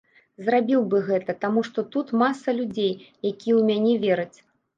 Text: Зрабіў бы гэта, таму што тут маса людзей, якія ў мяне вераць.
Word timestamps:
Зрабіў 0.45 0.79
бы 0.93 1.01
гэта, 1.09 1.35
таму 1.43 1.63
што 1.67 1.79
тут 1.97 2.07
маса 2.23 2.49
людзей, 2.61 2.91
якія 3.33 3.37
ў 3.37 3.61
мяне 3.71 3.93
вераць. 4.09 4.37